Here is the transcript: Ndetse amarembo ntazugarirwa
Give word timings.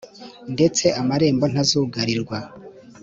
Ndetse 0.53 0.85
amarembo 1.01 1.45
ntazugarirwa 1.51 2.37